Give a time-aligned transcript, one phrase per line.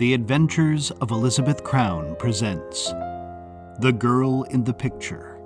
[0.00, 2.94] The Adventures of Elizabeth Crown presents
[3.80, 5.38] The Girl in the Picture,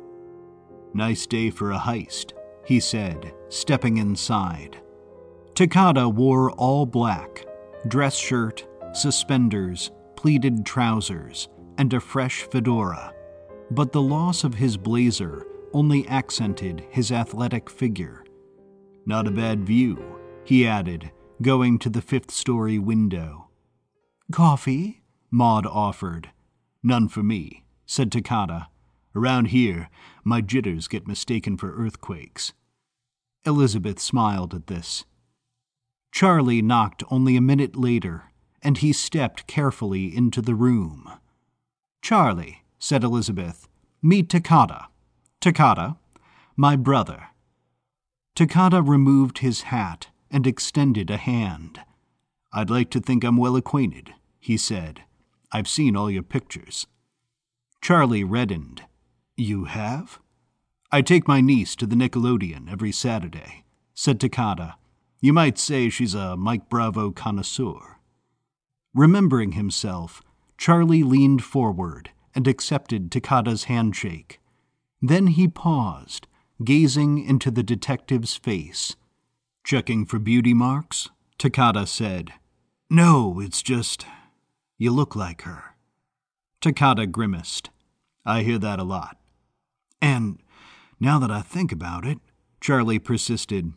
[0.93, 2.35] Nice day for a heist,
[2.67, 4.77] he said, stepping inside.
[5.55, 7.46] Takada wore all black
[7.87, 13.14] dress shirt, suspenders, pleated trousers, and a fresh fedora
[13.71, 18.25] but the loss of his blazer only accented his athletic figure.
[19.04, 21.11] Not a bad view, he added,
[21.43, 23.49] going to the fifth story window.
[24.32, 25.03] Coffee?
[25.31, 26.31] Maud offered.
[26.82, 28.67] None for me, said Takada.
[29.14, 29.89] Around here,
[30.25, 32.53] my jitters get mistaken for earthquakes.
[33.44, 35.05] Elizabeth smiled at this.
[36.12, 41.11] Charlie knocked only a minute later, and he stepped carefully into the room.
[42.02, 43.68] Charlie, said Elizabeth.
[44.02, 44.86] Meet Takada.
[45.40, 45.96] Takada,
[46.56, 47.28] my brother.
[48.36, 51.80] Takada removed his hat and extended a hand.
[52.52, 55.02] I'd like to think I'm well acquainted, he said.
[55.52, 56.86] I've seen all your pictures.
[57.80, 58.82] Charlie reddened.
[59.36, 60.18] You have?
[60.90, 64.74] I take my niece to the Nickelodeon every Saturday, said Takada.
[65.20, 67.98] You might say she's a Mike Bravo connoisseur.
[68.94, 70.22] Remembering himself,
[70.56, 74.39] Charlie leaned forward and accepted Takada's handshake.
[75.03, 76.28] Then he paused,
[76.62, 78.95] gazing into the detective's face.
[79.64, 81.08] Checking for beauty marks?
[81.36, 82.34] Takada said.
[82.89, 84.06] No, it's just.
[84.77, 85.75] You look like her.
[86.61, 87.70] Takada grimaced.
[88.25, 89.17] I hear that a lot.
[90.00, 90.39] And
[91.00, 92.19] now that I think about it,
[92.61, 93.73] Charlie persisted.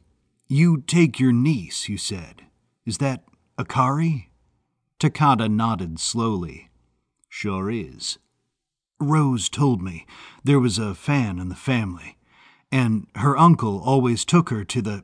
[0.47, 2.43] You take your niece, you said.
[2.85, 3.23] Is that
[3.57, 4.27] Akari?
[4.99, 6.69] Takada nodded slowly.
[7.27, 8.19] Sure is.
[9.01, 10.05] Rose told me
[10.43, 12.17] there was a fan in the family,
[12.71, 15.03] and her uncle always took her to the.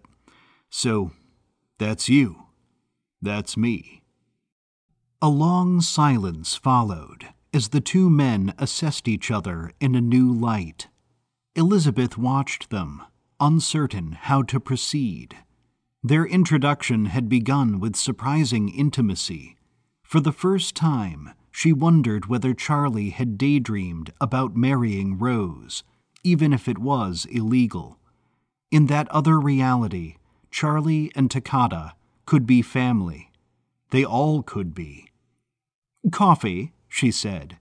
[0.69, 1.11] So,
[1.79, 2.43] that's you.
[3.21, 4.03] That's me.
[5.21, 10.87] A long silence followed as the two men assessed each other in a new light.
[11.55, 13.01] Elizabeth watched them,
[13.39, 15.35] uncertain how to proceed.
[16.03, 19.57] Their introduction had begun with surprising intimacy.
[20.03, 25.83] For the first time, she wondered whether Charlie had daydreamed about marrying Rose,
[26.23, 27.97] even if it was illegal.
[28.69, 30.17] In that other reality,
[30.51, 31.93] Charlie and Takada
[32.27, 33.31] could be family.
[33.89, 35.09] They all could be.
[36.11, 37.57] Coffee, she said.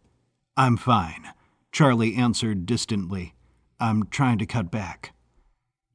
[0.58, 1.28] I'm fine,
[1.72, 3.34] Charlie answered distantly.
[3.80, 5.14] I'm trying to cut back.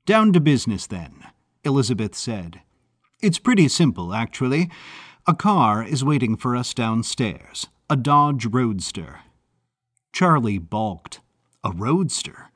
[0.08, 1.24] Down to business, then,
[1.64, 2.62] Elizabeth said.
[3.22, 4.72] It's pretty simple, actually.
[5.28, 9.20] A car is waiting for us downstairs a Dodge Roadster.
[10.14, 11.20] Charlie balked.
[11.62, 12.50] A roadster?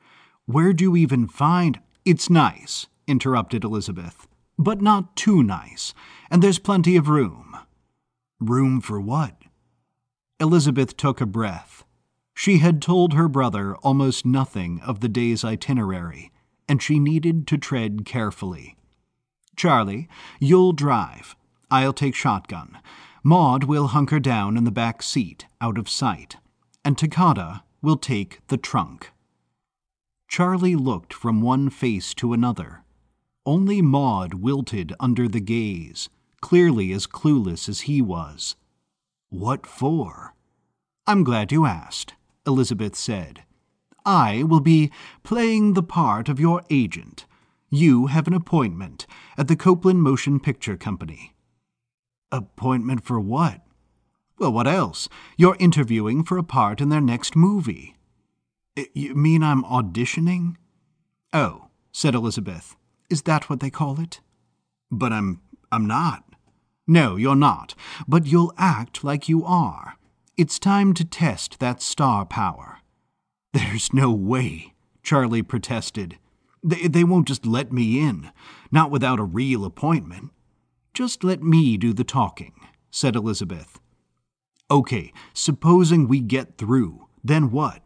[0.46, 1.78] Where do you even find.
[2.06, 4.26] It's nice, interrupted Elizabeth,
[4.58, 5.92] but not too nice,
[6.30, 7.54] and there's plenty of room.
[8.40, 9.42] Room for what?
[10.40, 11.84] Elizabeth took a breath.
[12.32, 16.32] She had told her brother almost nothing of the day's itinerary,
[16.66, 18.74] and she needed to tread carefully.
[19.54, 20.08] Charlie,
[20.40, 21.36] you'll drive.
[21.70, 22.78] I'll take shotgun.
[23.26, 26.36] Maud will hunker down in the back seat, out of sight,
[26.84, 29.10] and Takada will take the trunk.
[30.28, 32.84] Charlie looked from one face to another.
[33.44, 36.08] Only Maud wilted under the gaze,
[36.40, 38.54] clearly as clueless as he was.
[39.28, 40.36] What for?
[41.04, 42.14] I'm glad you asked,
[42.46, 43.42] Elizabeth said.
[44.04, 44.92] I will be
[45.24, 47.26] playing the part of your agent.
[47.70, 49.04] You have an appointment
[49.36, 51.32] at the Copeland Motion Picture Company.
[52.36, 53.62] Appointment for what?
[54.38, 55.08] Well, what else?
[55.36, 57.96] You're interviewing for a part in their next movie.
[58.76, 60.56] Eh, you mean I'm auditioning?
[61.32, 62.76] Oh, said Elizabeth.
[63.08, 64.20] Is that what they call it?
[64.90, 65.40] But I'm
[65.72, 66.24] I'm not.
[66.86, 67.74] No, you're not.
[68.06, 69.96] But you'll act like you are.
[70.36, 72.78] It's time to test that star power.
[73.52, 76.18] There's no way, Charlie protested.
[76.62, 78.30] They, they won't just let me in,
[78.70, 80.30] not without a real appointment.
[80.96, 82.54] Just let me do the talking,
[82.90, 83.78] said Elizabeth.
[84.70, 87.82] Okay, supposing we get through, then what?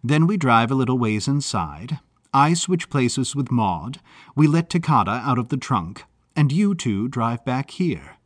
[0.00, 1.98] Then we drive a little ways inside.
[2.32, 3.98] I switch places with Maud.
[4.36, 6.04] We let Takada out of the trunk,
[6.36, 8.18] and you two drive back here.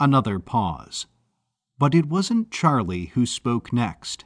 [0.00, 1.04] Another pause.
[1.76, 4.24] But it wasn't Charlie who spoke next.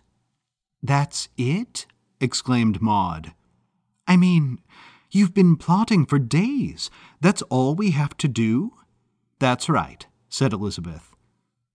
[0.81, 1.87] That's it?
[2.20, 3.35] exclaimed Maud.
[4.06, 4.61] I mean,
[5.14, 6.91] You've been plotting for days.
[7.20, 8.73] That's all we have to do?
[9.41, 11.14] That's right, said Elizabeth.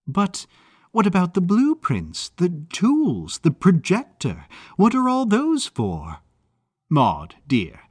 [0.08, 0.48] But
[0.92, 4.48] What about the blueprints, the tools, the projector?
[4.78, 6.18] What are all those for?
[6.90, 7.82] Maud, dear,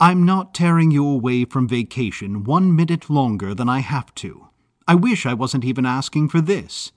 [0.00, 4.48] I'm not tearing you away from vacation one minute longer than I have to.
[4.88, 6.90] I wish I wasn't even asking for this.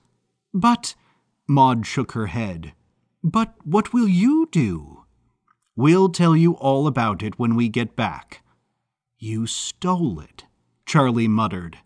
[0.52, 0.96] But,
[1.46, 2.72] Maud shook her head,
[3.22, 5.01] but what will you do?
[5.74, 8.42] We'll tell you all about it when we get back.
[9.18, 10.44] You stole it,
[10.84, 11.78] Charlie muttered.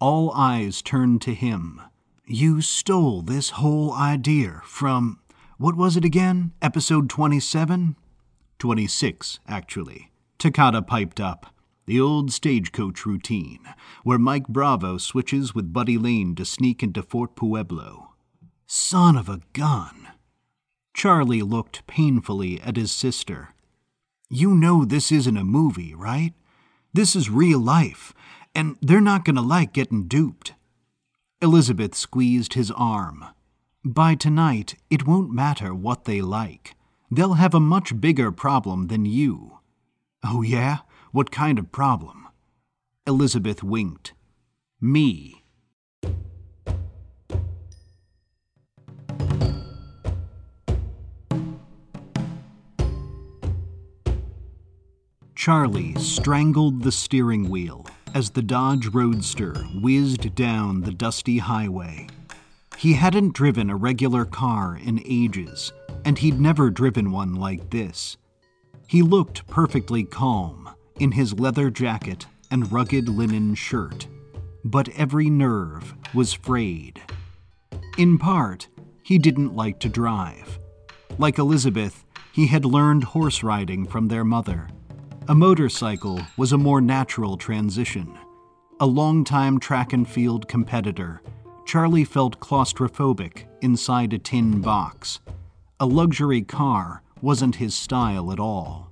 [0.00, 1.82] All eyes turned to him.
[2.26, 5.20] You stole this whole idea from,
[5.58, 6.52] what was it again?
[6.62, 7.96] Episode 27?
[8.58, 10.10] 26, actually.
[10.38, 11.54] Takada piped up.
[11.84, 13.60] The old stagecoach routine,
[14.04, 18.14] where Mike Bravo switches with Buddy Lane to sneak into Fort Pueblo.
[18.66, 20.08] Son of a gun.
[20.98, 23.54] Charlie looked painfully at his sister.
[24.28, 26.34] You know this isn't a movie, right?
[26.92, 28.12] This is real life,
[28.52, 30.54] and they're not going to like getting duped.
[31.40, 33.24] Elizabeth squeezed his arm.
[33.84, 36.74] By tonight, it won't matter what they like.
[37.12, 39.60] They'll have a much bigger problem than you.
[40.24, 40.78] Oh, yeah?
[41.12, 42.26] What kind of problem?
[43.06, 44.14] Elizabeth winked.
[44.80, 45.44] Me.
[55.38, 62.08] Charlie strangled the steering wheel as the Dodge Roadster whizzed down the dusty highway.
[62.76, 65.72] He hadn't driven a regular car in ages,
[66.04, 68.16] and he'd never driven one like this.
[68.88, 74.08] He looked perfectly calm in his leather jacket and rugged linen shirt,
[74.64, 77.00] but every nerve was frayed.
[77.96, 78.66] In part,
[79.04, 80.58] he didn't like to drive.
[81.16, 84.68] Like Elizabeth, he had learned horse riding from their mother
[85.30, 88.18] a motorcycle was a more natural transition.
[88.80, 91.20] A longtime track and field competitor,
[91.66, 95.20] Charlie felt claustrophobic inside a tin box.
[95.80, 98.90] A luxury car wasn't his style at all.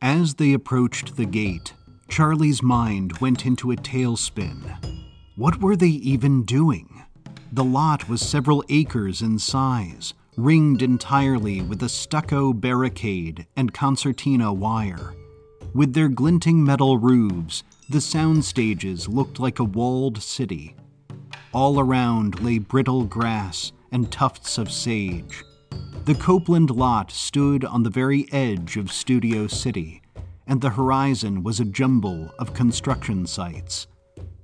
[0.00, 1.74] As they approached the gate,
[2.06, 5.02] Charlie's mind went into a tailspin.
[5.34, 7.02] What were they even doing?
[7.50, 14.52] The lot was several acres in size, ringed entirely with a stucco barricade and concertina
[14.52, 15.12] wire.
[15.74, 20.76] With their glinting metal roofs, the sound stages looked like a walled city.
[21.52, 25.42] All around lay brittle grass and tufts of sage.
[26.04, 30.00] The Copeland lot stood on the very edge of Studio City,
[30.46, 33.88] and the horizon was a jumble of construction sites.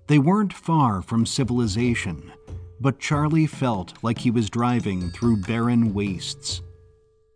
[0.09, 2.33] They weren't far from civilization,
[2.81, 6.61] but Charlie felt like he was driving through barren wastes.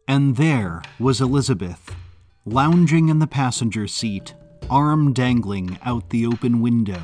[0.08, 1.94] And there was Elizabeth,
[2.46, 4.34] lounging in the passenger seat,
[4.68, 7.02] arm dangling out the open window.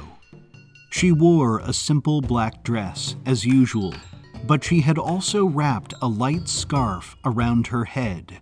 [0.90, 3.94] She wore a simple black dress, as usual,
[4.46, 8.40] but she had also wrapped a light scarf around her head.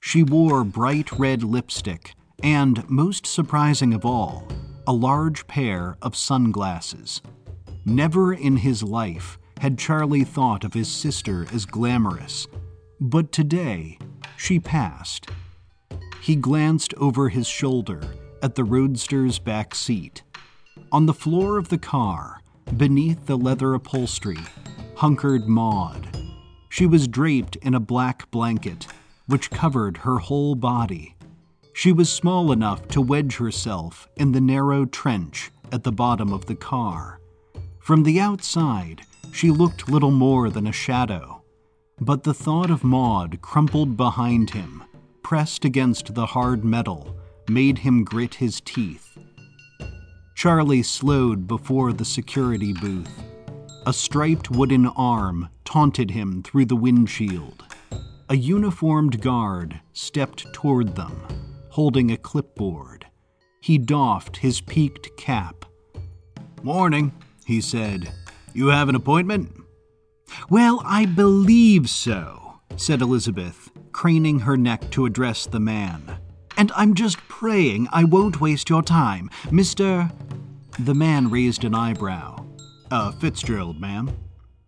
[0.00, 4.46] She wore bright red lipstick and, most surprising of all,
[4.86, 7.20] a large pair of sunglasses.
[7.84, 12.46] Never in his life had Charlie thought of his sister as glamorous,
[13.00, 13.98] but today
[14.36, 15.26] she passed
[16.20, 18.00] he glanced over his shoulder
[18.42, 20.22] at the roadster's back seat.
[20.92, 22.40] On the floor of the car,
[22.76, 24.38] beneath the leather upholstery,
[24.96, 26.08] hunkered Maud.
[26.68, 28.86] She was draped in a black blanket,
[29.26, 31.16] which covered her whole body.
[31.72, 36.46] She was small enough to wedge herself in the narrow trench at the bottom of
[36.46, 37.20] the car.
[37.78, 41.42] From the outside, she looked little more than a shadow,
[42.00, 44.82] but the thought of Maud crumpled behind him
[45.28, 47.14] pressed against the hard metal
[47.50, 49.18] made him grit his teeth.
[50.34, 53.10] Charlie slowed before the security booth.
[53.84, 57.62] A striped wooden arm taunted him through the windshield.
[58.30, 61.20] A uniformed guard stepped toward them,
[61.68, 63.06] holding a clipboard.
[63.60, 65.66] He doffed his peaked cap.
[66.62, 67.12] Morning,
[67.44, 68.14] he said.
[68.54, 69.54] You have an appointment?
[70.48, 76.20] Well, I believe so, said Elizabeth, craning her neck to address the man.
[76.56, 80.08] And I'm just praying I won't waste your time, Mr.
[80.78, 82.46] The man raised an eyebrow.
[82.92, 84.16] Uh, Fitzgerald, ma'am.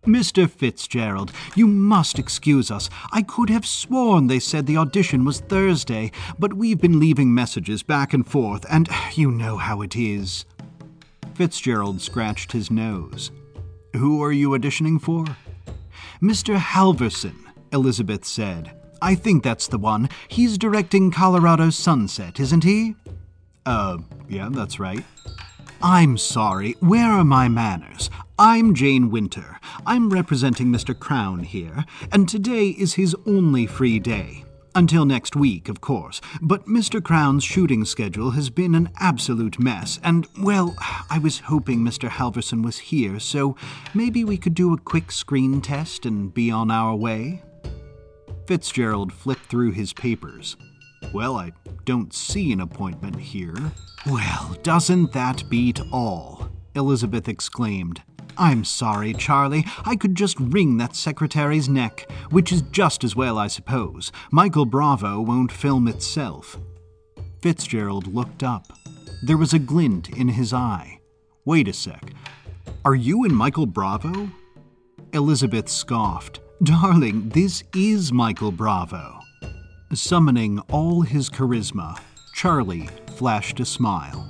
[0.05, 0.49] Mr.
[0.49, 2.89] Fitzgerald, you must excuse us.
[3.13, 7.83] I could have sworn they said the audition was Thursday, but we've been leaving messages
[7.83, 10.43] back and forth, and you know how it is.
[11.35, 13.31] Fitzgerald scratched his nose.
[13.95, 15.23] Who are you auditioning for?
[16.21, 16.57] Mr.
[16.57, 18.75] Halverson, Elizabeth said.
[19.01, 20.09] I think that's the one.
[20.27, 22.95] He's directing Colorado Sunset, isn't he?
[23.65, 23.97] Uh,
[24.29, 25.03] yeah, that's right.
[25.81, 26.75] I'm sorry.
[26.79, 28.11] Where are my manners?
[28.37, 29.59] I'm Jane Winter.
[29.85, 30.97] I'm representing Mr.
[30.97, 34.45] Crown here, and today is his only free day.
[34.75, 36.21] Until next week, of course.
[36.39, 37.03] But Mr.
[37.03, 40.75] Crown's shooting schedule has been an absolute mess, and, well,
[41.09, 42.07] I was hoping Mr.
[42.07, 43.57] Halverson was here, so
[43.93, 47.41] maybe we could do a quick screen test and be on our way?
[48.51, 50.57] Fitzgerald flipped through his papers.
[51.13, 51.53] Well, I
[51.85, 53.55] don't see an appointment here.
[54.05, 56.49] Well, doesn't that beat all?
[56.75, 58.01] Elizabeth exclaimed.
[58.37, 59.65] I'm sorry, Charlie.
[59.85, 64.11] I could just wring that secretary's neck, which is just as well, I suppose.
[64.33, 66.59] Michael Bravo won't film itself.
[67.41, 68.67] Fitzgerald looked up.
[69.23, 70.99] There was a glint in his eye.
[71.45, 72.11] Wait a sec.
[72.83, 74.29] Are you and Michael Bravo?
[75.13, 76.41] Elizabeth scoffed.
[76.63, 79.19] Darling, this is Michael Bravo.
[79.93, 81.99] Summoning all his charisma,
[82.35, 84.29] Charlie flashed a smile.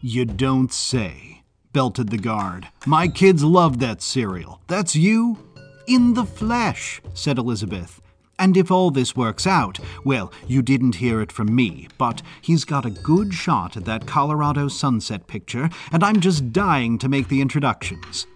[0.00, 2.66] You don't say belted the guard.
[2.86, 4.60] My kids love that cereal.
[4.66, 5.38] That's you?
[5.86, 8.00] In the flesh, said Elizabeth.
[8.36, 12.64] And if all this works out, well, you didn't hear it from me, but he's
[12.64, 17.28] got a good shot at that Colorado sunset picture, and I'm just dying to make
[17.28, 18.26] the introductions.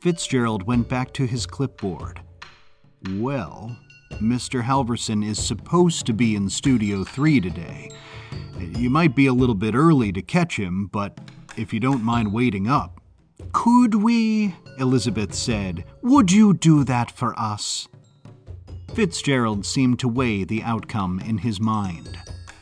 [0.00, 2.22] Fitzgerald went back to his clipboard.
[3.08, 3.76] Well,
[4.14, 4.62] Mr.
[4.62, 7.90] Halverson is supposed to be in Studio 3 today.
[8.58, 11.18] You might be a little bit early to catch him, but
[11.56, 13.00] if you don't mind waiting up.
[13.52, 14.54] Could we?
[14.78, 15.84] Elizabeth said.
[16.02, 17.88] Would you do that for us?
[18.94, 22.18] Fitzgerald seemed to weigh the outcome in his mind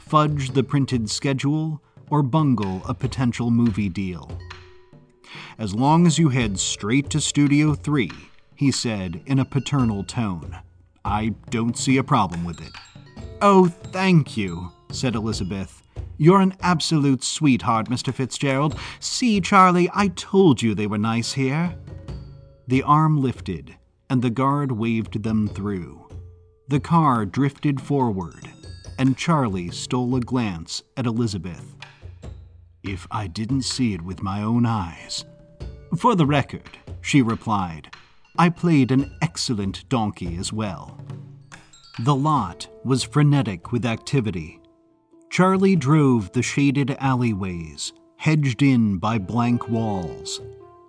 [0.09, 4.31] fudge the printed schedule or bungle a potential movie deal.
[5.59, 8.11] As long as you head straight to Studio 3,
[8.59, 10.59] he said in a paternal tone,
[11.05, 12.73] I don't see a problem with it.
[13.41, 15.81] Oh, thank you, said Elizabeth,
[16.17, 18.13] you're an absolute sweetheart, Mr.
[18.13, 18.77] Fitzgerald.
[18.99, 21.77] See, Charlie, I told you they were nice here.
[22.67, 23.77] The arm lifted,
[24.11, 26.09] and the guard waved them through.
[26.67, 28.51] The car drifted forward,
[28.99, 31.77] and Charlie stole a glance at Elizabeth.
[32.83, 35.25] If I didn't see it with my own eyes.
[35.97, 37.95] For the record, she replied,
[38.39, 40.99] I played an excellent donkey as well.
[41.99, 44.59] The lot was frenetic with activity
[45.31, 50.41] Charlie drove the shaded alleyways, hedged in by blank walls.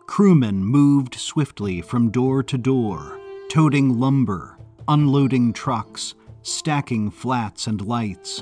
[0.07, 8.41] Crewmen moved swiftly from door to door, toting lumber, unloading trucks, stacking flats and lights.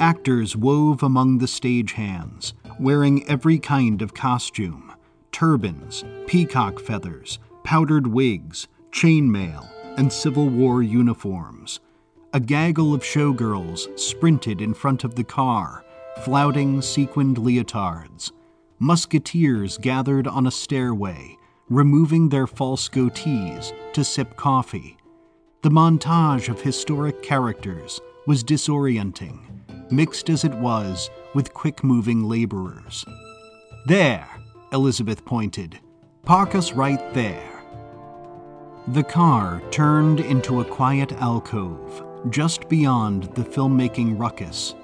[0.00, 4.92] Actors wove among the stagehands, wearing every kind of costume
[5.30, 11.80] turbans, peacock feathers, powdered wigs, chainmail, and Civil War uniforms
[12.32, 15.84] a gaggle of showgirls sprinted in front of the car,
[16.22, 18.32] flouting sequined leotards.
[18.78, 21.36] Musketeers gathered on a stairway,
[21.68, 24.96] removing their false goatees to sip coffee.
[25.60, 29.40] The montage of historic characters was disorienting,
[29.90, 33.04] mixed as it was with quick moving laborers.
[33.84, 34.26] There,
[34.72, 35.78] Elizabeth pointed.
[36.24, 37.47] Park us right there.
[38.92, 44.74] The car turned into a quiet alcove just beyond the filmmaking ruckus.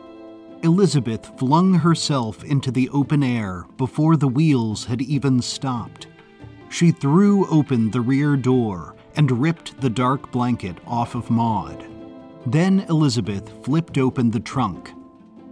[0.63, 6.07] Elizabeth flung herself into the open air before the wheels had even stopped.
[6.69, 11.87] She threw open the rear door and ripped the dark blanket off of Maud.
[12.45, 14.93] Then Elizabeth flipped open the trunk.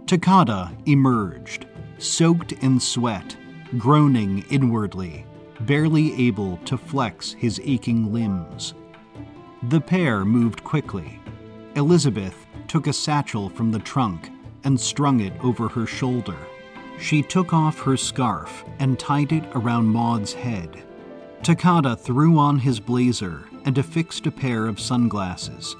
[0.05, 1.65] Takada emerged,
[1.97, 3.35] soaked in sweat,
[3.79, 5.25] groaning inwardly,
[5.65, 8.73] barely able to flex his aching limbs.
[9.69, 11.19] The pair moved quickly,
[11.75, 14.29] Elizabeth took a satchel from the trunk
[14.63, 16.37] and strung it over her shoulder.
[16.99, 20.83] She took off her scarf and tied it around Maud's head.
[21.41, 25.75] Takada threw on his blazer and affixed a pair of sunglasses.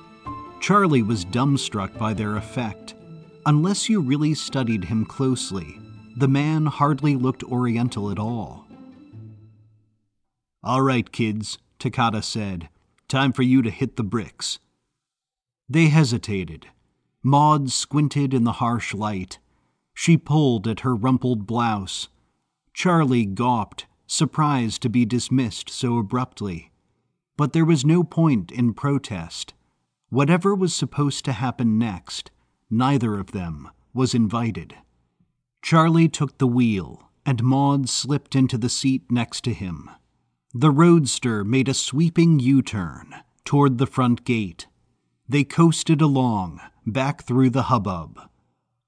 [0.59, 2.95] Charlie was dumbstruck by their effect.
[3.45, 5.79] Unless you really studied him closely,
[6.17, 8.62] the man hardly looked Oriental at all.
[10.63, 12.69] All right, kids, Takada said.
[13.09, 14.59] Time for you to hit the bricks.
[15.67, 16.67] They hesitated.
[17.21, 19.39] Maud squinted in the harsh light.
[19.93, 22.07] She pulled at her rumpled blouse.
[22.73, 26.71] Charlie gawped, surprised to be dismissed so abruptly.
[27.35, 29.53] But there was no point in protest.
[30.09, 32.31] Whatever was supposed to happen next,
[32.69, 34.75] neither of them was invited.
[35.61, 39.89] Charlie took the wheel, and Maud slipped into the seat next to him.
[40.55, 44.67] The roadster made a sweeping U turn toward the front gate.
[45.27, 48.29] They coasted along, back through the hubbub.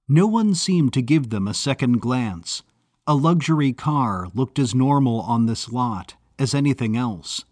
[0.08, 2.62] No one seemed to give them a second glance.
[3.08, 7.46] A luxury car looked as normal on this lot as anything else.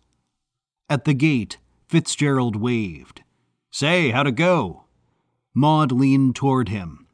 [0.88, 3.24] At the gate, Fitzgerald waved.
[3.72, 4.84] Say, how'd it go?
[5.56, 7.08] Maud leaned toward him.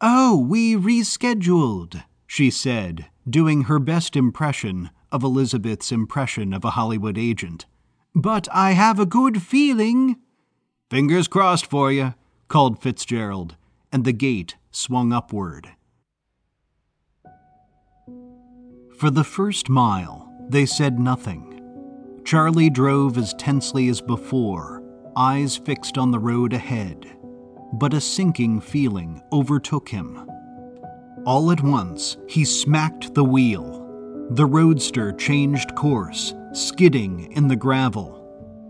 [0.00, 7.18] Oh, we rescheduled, she said, doing her best impression of Elizabeth's impression of a Hollywood
[7.18, 7.66] agent.
[8.14, 10.16] But I have a good feeling.
[10.90, 12.14] Fingers crossed for you,
[12.48, 13.56] called Fitzgerald,
[13.92, 15.70] and the gate swung upward.
[18.96, 21.46] For the first mile, they said nothing.
[22.24, 24.82] Charlie drove as tensely as before,
[25.16, 27.16] eyes fixed on the road ahead.
[27.72, 30.28] But a sinking feeling overtook him.
[31.24, 33.79] All at once, he smacked the wheel.
[34.30, 38.16] The roadster changed course, skidding in the gravel.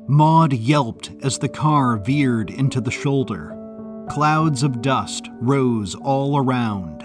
[0.09, 3.55] Maud yelped as the car veered into the shoulder.
[4.09, 7.05] Clouds of dust rose all around.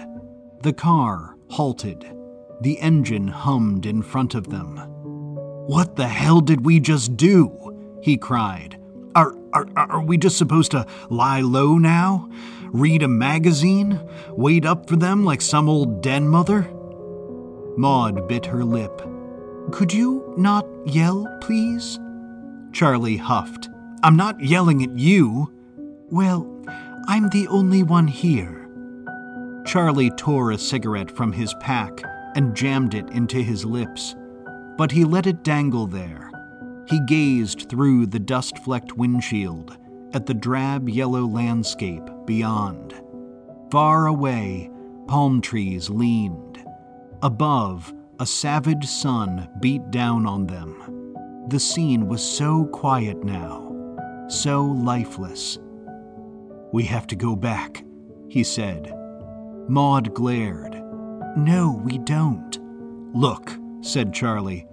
[0.62, 2.10] The car halted.
[2.62, 4.78] The engine hummed in front of them.
[5.66, 7.98] What the hell did we just do?
[8.02, 8.80] He cried.
[9.14, 12.30] Are, are, are we just supposed to lie low now?
[12.68, 14.00] Read a magazine?
[14.30, 16.70] Wait up for them like some old den mother?
[17.76, 19.02] Maud bit her lip.
[19.72, 21.98] Could you not yell, please?
[22.72, 23.68] Charlie huffed.
[24.02, 25.52] I'm not yelling at you.
[26.10, 26.46] Well,
[27.08, 28.68] I'm the only one here.
[29.66, 32.02] Charlie tore a cigarette from his pack
[32.34, 34.14] and jammed it into his lips
[34.76, 36.30] but he let it dangle there.
[36.88, 39.76] He gazed through the dust flecked windshield
[40.12, 42.94] at the drab yellow landscape beyond.
[43.70, 44.70] Far away,
[45.08, 46.64] palm trees leaned.
[47.22, 51.14] Above, a savage sun beat down on them.
[51.48, 55.58] The scene was so quiet now, so lifeless.
[56.72, 57.84] We have to go back,
[58.28, 58.92] he said.
[59.68, 60.74] Maud glared.
[61.36, 62.58] No, we don't.
[63.14, 64.66] Look, said Charlie.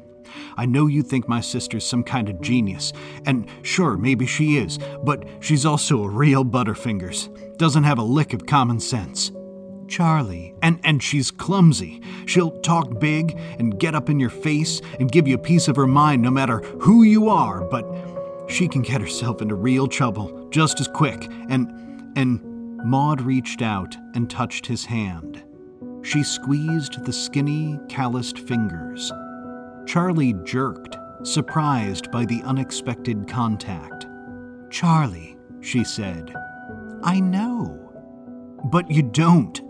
[0.57, 2.91] I know you think my sister's some kind of genius,
[3.25, 7.57] and sure, maybe she is, but she's also a real Butterfingers.
[7.57, 9.31] Doesn't have a lick of common sense.
[9.93, 10.55] Charlie.
[10.63, 12.01] And and she's clumsy.
[12.25, 15.75] She'll talk big and get up in your face and give you a piece of
[15.75, 17.85] her mind no matter who you are, but
[18.47, 21.29] she can get herself into real trouble just as quick.
[21.47, 21.67] And
[22.15, 22.41] and
[22.83, 25.43] Maud reached out and touched his hand.
[26.01, 29.11] She squeezed the skinny, calloused fingers.
[29.85, 34.07] Charlie jerked, surprised by the unexpected contact.
[34.71, 36.33] Charlie, she said.
[37.03, 37.82] I know.
[38.65, 39.61] But you don't.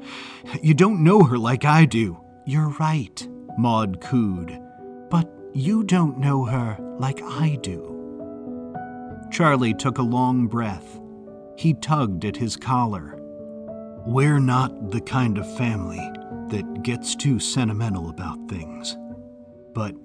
[0.62, 2.20] You don't know her like I do.
[2.46, 3.28] You're right,
[3.58, 4.60] Maud cooed.
[5.10, 7.90] But you don't know her like I do.
[9.32, 11.00] Charlie took a long breath.
[11.58, 13.20] He tugged at his collar.
[14.06, 16.12] We're not the kind of family
[16.50, 18.98] that gets too sentimental about things.
[19.74, 19.96] But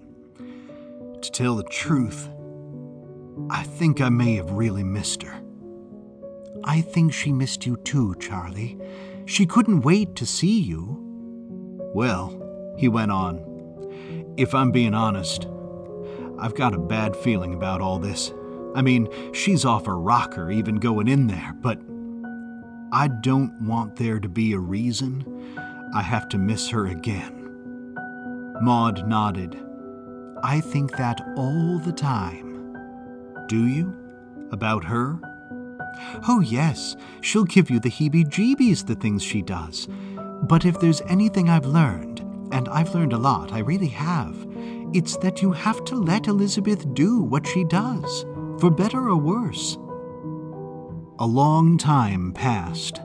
[1.21, 2.29] to tell the truth,
[3.51, 5.43] I think I may have really missed her.
[6.65, 8.79] I think she missed you too, Charlie.
[9.27, 10.99] She couldn't wait to see you.
[11.95, 13.45] Well, he went on,
[14.37, 15.47] if I'm being honest,
[16.39, 18.33] I've got a bad feeling about all this.
[18.75, 21.81] I mean, she's off her rocker even going in there, but
[22.93, 25.59] I don't want there to be a reason
[25.95, 27.95] I have to miss her again.
[28.61, 29.61] Maud nodded.
[30.43, 32.75] I think that all the time.
[33.49, 33.95] Do you?
[34.53, 35.21] About her?
[36.29, 36.97] Oh, yes.
[37.21, 39.89] She'll give you the heebie jeebies, the things she does.
[40.43, 42.21] But if there's anything I've learned,
[42.53, 44.47] and I've learned a lot, I really have,
[44.95, 48.25] it's that you have to let Elizabeth do what she does,
[48.59, 49.77] for better or worse.
[51.19, 53.01] A long time passed.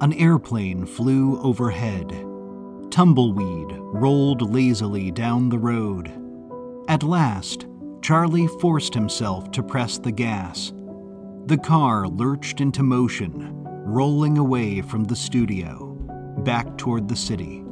[0.00, 2.08] An airplane flew overhead.
[2.90, 6.10] Tumbleweed rolled lazily down the road.
[6.88, 7.66] At last,
[8.02, 10.72] Charlie forced himself to press the gas.
[11.46, 13.52] The car lurched into motion,
[13.84, 15.94] rolling away from the studio,
[16.42, 17.62] back toward the city.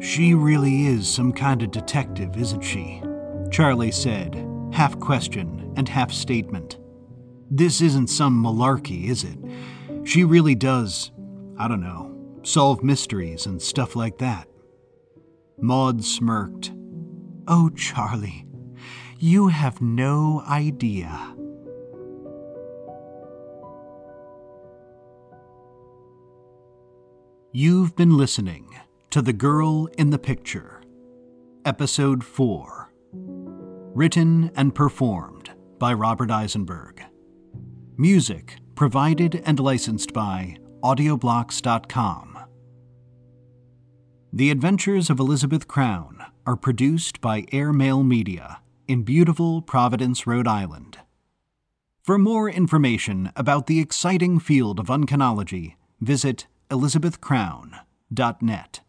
[0.00, 3.02] She really is some kind of detective, isn't she?
[3.50, 6.78] Charlie said, half question and half statement.
[7.50, 9.38] This isn't some malarkey, is it?
[10.04, 11.12] She really does,
[11.58, 14.48] I don't know, solve mysteries and stuff like that.
[15.58, 16.72] Maud smirked.
[17.46, 18.46] Oh, Charlie,
[19.18, 21.34] you have no idea.
[27.52, 28.76] You've been listening
[29.10, 30.82] to The Girl in the Picture,
[31.64, 32.92] Episode 4.
[33.92, 37.02] Written and performed by Robert Isenberg.
[37.96, 42.38] Music provided and licensed by Audioblocks.com.
[44.32, 50.98] The Adventures of Elizabeth Crown are produced by Airmail Media in beautiful Providence, Rhode Island.
[52.04, 58.80] For more information about the exciting field of uncanology, visit elizabethcrown.net.